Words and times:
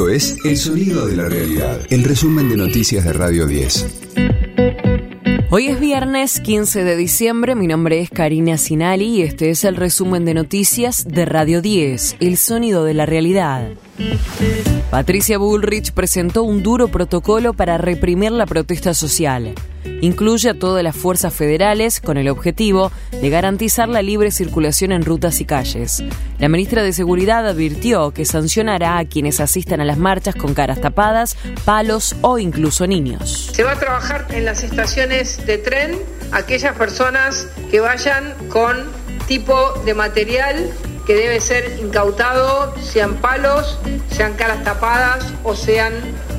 Esto 0.00 0.08
es 0.08 0.38
El 0.46 0.56
Sonido 0.56 1.06
de 1.06 1.14
la 1.14 1.28
Realidad, 1.28 1.78
el 1.90 2.04
resumen 2.04 2.48
de 2.48 2.56
noticias 2.56 3.04
de 3.04 3.12
Radio 3.12 3.44
10. 3.46 3.86
Hoy 5.50 5.66
es 5.66 5.78
viernes 5.78 6.40
15 6.40 6.84
de 6.84 6.96
diciembre, 6.96 7.54
mi 7.54 7.66
nombre 7.66 8.00
es 8.00 8.08
Karina 8.08 8.56
Sinali 8.56 9.16
y 9.16 9.20
este 9.20 9.50
es 9.50 9.62
el 9.62 9.76
resumen 9.76 10.24
de 10.24 10.32
noticias 10.32 11.06
de 11.06 11.26
Radio 11.26 11.60
10, 11.60 12.16
El 12.18 12.38
Sonido 12.38 12.84
de 12.84 12.94
la 12.94 13.04
Realidad. 13.04 13.72
Patricia 14.90 15.38
Bullrich 15.38 15.92
presentó 15.92 16.42
un 16.42 16.62
duro 16.62 16.88
protocolo 16.88 17.52
para 17.52 17.78
reprimir 17.78 18.32
la 18.32 18.46
protesta 18.46 18.94
social. 18.94 19.54
Incluye 20.02 20.50
a 20.50 20.58
todas 20.58 20.82
las 20.82 20.96
fuerzas 20.96 21.34
federales 21.34 22.00
con 22.00 22.16
el 22.16 22.28
objetivo 22.28 22.90
de 23.12 23.30
garantizar 23.30 23.88
la 23.88 24.02
libre 24.02 24.30
circulación 24.30 24.92
en 24.92 25.04
rutas 25.04 25.40
y 25.40 25.44
calles. 25.44 26.02
La 26.38 26.48
ministra 26.48 26.82
de 26.82 26.92
Seguridad 26.92 27.46
advirtió 27.46 28.10
que 28.12 28.24
sancionará 28.24 28.98
a 28.98 29.04
quienes 29.04 29.40
asistan 29.40 29.80
a 29.80 29.84
las 29.84 29.98
marchas 29.98 30.34
con 30.34 30.54
caras 30.54 30.80
tapadas, 30.80 31.36
palos 31.64 32.16
o 32.22 32.38
incluso 32.38 32.86
niños. 32.86 33.50
Se 33.52 33.62
va 33.62 33.72
a 33.72 33.78
trabajar 33.78 34.26
en 34.30 34.44
las 34.44 34.62
estaciones 34.62 35.44
de 35.46 35.58
tren 35.58 35.98
aquellas 36.32 36.76
personas 36.76 37.48
que 37.70 37.80
vayan 37.80 38.34
con 38.48 38.76
tipo 39.30 39.74
de 39.84 39.94
material 39.94 40.74
que 41.06 41.14
debe 41.14 41.40
ser 41.40 41.78
incautado, 41.78 42.74
sean 42.82 43.14
palos, 43.18 43.78
sean 44.10 44.34
caras 44.34 44.64
tapadas 44.64 45.24
o 45.44 45.54
sean 45.54 45.92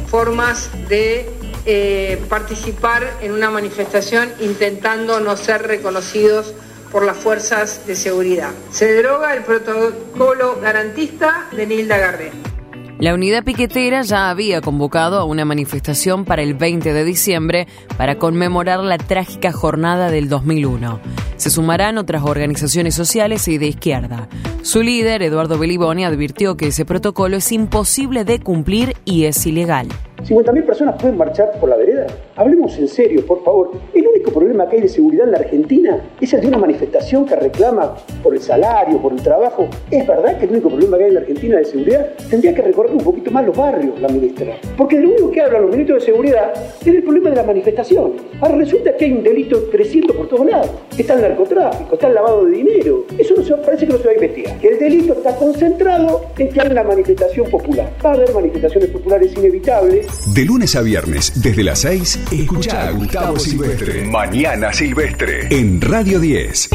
formas 0.08 0.70
de 0.90 1.26
eh, 1.66 2.22
participar 2.28 3.10
en 3.22 3.32
una 3.32 3.50
manifestación 3.50 4.30
intentando 4.42 5.22
no 5.22 5.38
ser 5.38 5.66
reconocidos 5.68 6.54
por 6.92 7.06
las 7.06 7.16
fuerzas 7.16 7.88
de 7.88 7.96
seguridad. 7.96 8.52
Se 8.74 8.92
deroga 8.92 9.36
el 9.36 9.44
protocolo 9.44 10.60
garantista 10.60 11.48
de 11.54 11.68
Nilda 11.68 11.98
Garré. 11.98 12.51
La 13.00 13.14
unidad 13.14 13.44
piquetera 13.44 14.04
ya 14.04 14.30
había 14.30 14.62
convocado 14.62 15.20
a 15.20 15.24
una 15.24 15.44
manifestación 15.44 16.24
para 16.24 16.44
el 16.44 16.54
20 16.54 16.94
de 16.94 17.04
diciembre 17.04 17.68
para 17.98 18.18
conmemorar 18.20 18.80
la 18.82 18.98
trágica 18.98 19.52
jornada 19.52 20.12
del 20.12 20.30
2001. 20.30 21.00
Se 21.38 21.50
sumarán 21.50 21.98
otras 21.98 22.24
organizaciones 22.24 22.94
sociales 22.94 23.48
y 23.48 23.58
de 23.58 23.68
izquierda. 23.68 24.28
Su 24.62 24.84
líder, 24.84 25.24
Eduardo 25.24 25.58
Beliboni, 25.58 26.06
advirtió 26.06 26.56
que 26.56 26.68
ese 26.68 26.86
protocolo 26.86 27.38
es 27.38 27.52
imposible 27.52 28.24
de 28.26 28.40
cumplir 28.40 28.96
y 29.06 29.26
es 29.26 29.46
ilegal. 29.48 29.88
50.000 30.26 30.66
personas 30.66 30.96
pueden 31.02 31.18
marchar 31.18 31.52
por 31.60 31.70
la 31.70 31.76
vereda. 31.76 32.08
Hablemos 32.36 32.78
en 32.78 32.88
serio, 32.88 33.26
por 33.26 33.44
favor. 33.44 33.72
El 33.94 34.08
único 34.08 34.32
problema 34.32 34.68
que 34.70 34.76
hay 34.76 34.82
de 34.84 34.90
seguridad 34.90 35.26
en 35.26 35.32
la 35.32 35.40
Argentina 35.40 36.00
es 36.20 36.34
el 36.34 36.42
de 36.42 36.48
una 36.48 36.58
manifestación 36.58 37.26
que 37.26 37.36
reclama 37.36 37.96
por 38.22 38.34
el 38.36 38.42
salario, 38.42 38.98
por 39.00 39.14
el 39.14 39.22
trabajo. 39.22 39.68
¿Es 39.90 40.06
verdad 40.06 40.38
que 40.38 40.46
el 40.46 40.52
único 40.52 40.70
problema 40.70 40.98
que 40.98 41.04
hay 41.06 41.10
en 41.10 41.16
la 41.16 41.22
Argentina 41.22 41.58
de 41.58 41.66
seguridad? 41.66 42.08
Tendría 42.30 42.54
que 42.54 42.62
recorrer 42.62 42.92
un 42.92 43.04
poquito 43.04 43.32
más 43.32 43.46
los 43.46 43.58
barrios, 43.58 44.00
la 44.00 44.10
ministra. 44.10 44.54
Porque 44.78 45.00
lo 45.00 45.10
único 45.10 45.32
que 45.32 45.42
hablan 45.42 45.64
los 45.64 45.72
ministros 45.72 46.00
de 46.00 46.06
seguridad 46.12 46.54
es 46.82 46.88
el 46.88 47.04
problema 47.04 47.30
de 47.32 47.36
la 47.38 47.44
manifestación. 47.44 48.14
Ahora 48.42 48.56
resulta 48.56 48.96
que 48.96 49.06
hay 49.06 49.14
un 49.14 49.24
delito 49.24 49.70
creciendo 49.72 50.14
por 50.14 50.28
todos 50.28 50.46
lados. 50.46 50.70
Está 51.02 51.16
el 51.16 51.22
narcotráfico, 51.22 51.96
está 51.96 52.08
el 52.10 52.14
lavado 52.14 52.46
de 52.46 52.52
dinero. 52.58 53.06
Eso 53.18 53.34
no 53.36 53.44
se, 53.44 53.56
parece 53.56 53.88
que 53.88 53.94
no 53.94 53.98
se 53.98 54.04
va 54.06 54.12
a 54.12 54.14
investigar. 54.14 54.60
Que 54.60 54.68
el 54.68 54.80
delito 54.80 55.14
está 55.14 55.36
concentrado 55.36 56.26
en 56.38 56.50
que 56.50 56.62
hay 56.62 56.68
una 56.68 56.84
manifestación 56.84 57.50
popular. 57.50 57.92
Va 58.06 58.12
a 58.12 58.14
haber 58.14 58.32
manifestaciones 58.34 58.90
populares 58.92 59.34
inevitables 59.36 60.32
de 60.34 60.46
lunes 60.46 60.76
a 60.76 60.82
viernes, 60.82 61.42
desde 61.42 61.64
las 61.64 61.80
6, 61.80 62.20
escucha 62.32 62.88
a 62.88 62.92
Gustavo 62.92 63.40
Silvestre. 63.40 64.04
Mañana 64.04 64.72
Silvestre. 64.72 65.48
En 65.50 65.82
Radio 65.82 66.20
10. 66.20 66.70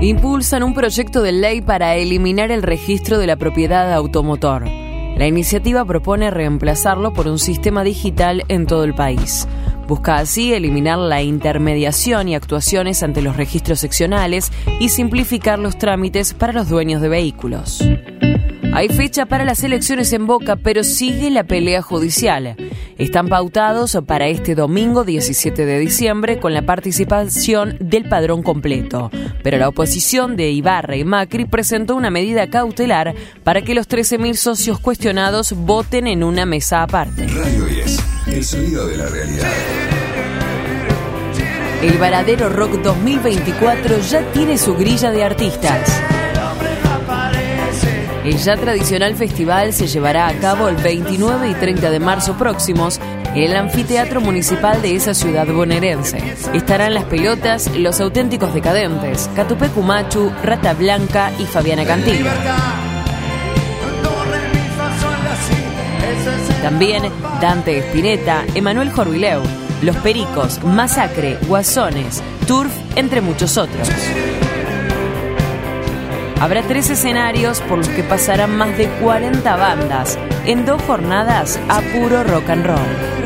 Impulsan 0.00 0.62
un 0.62 0.72
proyecto 0.72 1.22
de 1.22 1.32
ley 1.32 1.60
para 1.60 1.96
eliminar 1.96 2.50
el 2.50 2.62
registro 2.62 3.18
de 3.18 3.26
la 3.26 3.36
propiedad 3.36 3.92
automotor. 3.92 4.64
La 4.64 5.26
iniciativa 5.26 5.84
propone 5.84 6.30
reemplazarlo 6.30 7.12
por 7.12 7.28
un 7.28 7.38
sistema 7.38 7.84
digital 7.84 8.44
en 8.48 8.66
todo 8.66 8.84
el 8.84 8.94
país. 8.94 9.46
Busca 9.86 10.16
así 10.16 10.52
eliminar 10.52 10.98
la 10.98 11.22
intermediación 11.22 12.28
y 12.28 12.34
actuaciones 12.34 13.02
ante 13.02 13.22
los 13.22 13.36
registros 13.36 13.78
seccionales 13.78 14.50
y 14.80 14.88
simplificar 14.88 15.58
los 15.58 15.78
trámites 15.78 16.34
para 16.34 16.52
los 16.52 16.68
dueños 16.68 17.00
de 17.00 17.08
vehículos. 17.08 17.84
Hay 18.76 18.88
fecha 18.90 19.24
para 19.24 19.46
las 19.46 19.64
elecciones 19.64 20.12
en 20.12 20.26
Boca, 20.26 20.56
pero 20.56 20.84
sigue 20.84 21.30
la 21.30 21.44
pelea 21.44 21.80
judicial. 21.80 22.56
Están 22.98 23.28
pautados 23.28 23.96
para 24.06 24.26
este 24.26 24.54
domingo 24.54 25.02
17 25.02 25.64
de 25.64 25.78
diciembre 25.78 26.38
con 26.38 26.52
la 26.52 26.60
participación 26.60 27.78
del 27.80 28.06
padrón 28.06 28.42
completo. 28.42 29.10
Pero 29.42 29.56
la 29.56 29.68
oposición 29.68 30.36
de 30.36 30.50
Ibarra 30.50 30.96
y 30.96 31.04
Macri 31.04 31.46
presentó 31.46 31.96
una 31.96 32.10
medida 32.10 32.50
cautelar 32.50 33.14
para 33.44 33.62
que 33.62 33.74
los 33.74 33.88
13.000 33.88 34.34
socios 34.34 34.78
cuestionados 34.78 35.52
voten 35.52 36.06
en 36.06 36.22
una 36.22 36.44
mesa 36.44 36.82
aparte. 36.82 37.26
Radio 37.28 37.64
10, 37.64 38.04
el 38.26 38.44
sonido 38.44 38.86
de 38.86 38.96
la 38.98 39.06
realidad. 39.06 39.85
El 41.82 41.98
Varadero 41.98 42.48
Rock 42.48 42.80
2024 42.82 43.98
ya 44.00 44.22
tiene 44.32 44.56
su 44.56 44.74
grilla 44.76 45.10
de 45.10 45.24
artistas. 45.24 46.02
El 48.24 48.38
ya 48.38 48.56
tradicional 48.56 49.14
festival 49.14 49.72
se 49.72 49.86
llevará 49.86 50.26
a 50.26 50.32
cabo 50.34 50.68
el 50.68 50.76
29 50.76 51.50
y 51.50 51.54
30 51.54 51.90
de 51.90 52.00
marzo 52.00 52.36
próximos 52.36 52.98
en 53.34 53.42
el 53.42 53.54
anfiteatro 53.54 54.20
municipal 54.20 54.80
de 54.80 54.96
esa 54.96 55.14
ciudad 55.14 55.46
bonaerense. 55.46 56.18
Estarán 56.54 56.94
las 56.94 57.04
pelotas, 57.04 57.70
los 57.76 58.00
auténticos 58.00 58.54
decadentes, 58.54 59.30
Catupé 59.36 59.68
Cumachu, 59.68 60.32
Rata 60.42 60.72
Blanca 60.74 61.30
y 61.38 61.44
Fabiana 61.44 61.84
Cantillo. 61.84 62.30
También 66.62 67.04
Dante 67.40 67.78
Espineta, 67.78 68.44
Emanuel 68.54 68.90
Jorvileu, 68.90 69.42
Los 69.82 69.96
Pericos, 69.96 70.62
Masacre, 70.64 71.38
Guasones, 71.46 72.22
Turf, 72.46 72.72
entre 72.96 73.20
muchos 73.20 73.56
otros. 73.58 73.88
Habrá 76.40 76.62
tres 76.62 76.90
escenarios 76.90 77.60
por 77.60 77.78
los 77.78 77.88
que 77.88 78.02
pasarán 78.02 78.56
más 78.56 78.76
de 78.76 78.88
40 78.88 79.56
bandas 79.56 80.18
en 80.44 80.64
dos 80.64 80.80
jornadas 80.82 81.58
a 81.68 81.80
puro 81.80 82.24
rock 82.24 82.50
and 82.50 82.66
roll. 82.66 83.16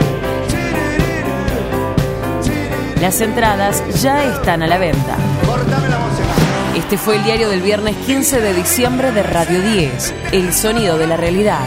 Las 3.00 3.20
entradas 3.20 3.82
ya 4.02 4.24
están 4.24 4.62
a 4.62 4.66
la 4.66 4.78
venta. 4.78 5.16
Este 6.76 6.98
fue 6.98 7.16
el 7.16 7.24
diario 7.24 7.48
del 7.48 7.62
viernes 7.62 7.96
15 8.06 8.40
de 8.40 8.54
diciembre 8.54 9.10
de 9.12 9.22
Radio 9.22 9.60
10, 9.60 10.14
El 10.32 10.52
Sonido 10.52 10.98
de 10.98 11.06
la 11.06 11.16
Realidad. 11.16 11.66